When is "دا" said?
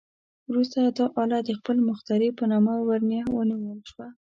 0.97-1.05